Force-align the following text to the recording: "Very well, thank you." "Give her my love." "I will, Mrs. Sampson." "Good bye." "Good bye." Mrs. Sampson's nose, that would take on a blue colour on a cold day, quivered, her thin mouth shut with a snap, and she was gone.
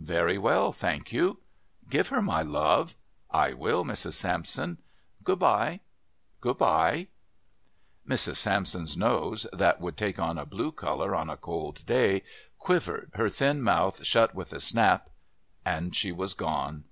"Very 0.00 0.38
well, 0.38 0.72
thank 0.72 1.12
you." 1.12 1.40
"Give 1.90 2.08
her 2.08 2.22
my 2.22 2.40
love." 2.40 2.96
"I 3.30 3.52
will, 3.52 3.84
Mrs. 3.84 4.14
Sampson." 4.14 4.80
"Good 5.22 5.38
bye." 5.40 5.80
"Good 6.40 6.56
bye." 6.56 7.08
Mrs. 8.08 8.36
Sampson's 8.36 8.96
nose, 8.96 9.46
that 9.52 9.82
would 9.82 9.98
take 9.98 10.18
on 10.18 10.38
a 10.38 10.46
blue 10.46 10.72
colour 10.72 11.14
on 11.14 11.28
a 11.28 11.36
cold 11.36 11.84
day, 11.84 12.22
quivered, 12.58 13.10
her 13.16 13.28
thin 13.28 13.60
mouth 13.60 14.06
shut 14.06 14.34
with 14.34 14.54
a 14.54 14.60
snap, 14.60 15.10
and 15.66 15.94
she 15.94 16.12
was 16.12 16.32
gone. 16.32 16.84